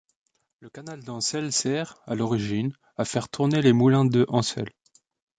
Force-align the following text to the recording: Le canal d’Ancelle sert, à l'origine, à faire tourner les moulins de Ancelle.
Le 0.61 0.71
canal 0.71 1.03
d’Ancelle 1.03 1.53
sert, 1.53 1.99
à 2.07 2.15
l'origine, 2.15 2.73
à 2.97 3.05
faire 3.05 3.29
tourner 3.29 3.61
les 3.61 3.71
moulins 3.71 4.03
de 4.03 4.25
Ancelle. 4.29 4.71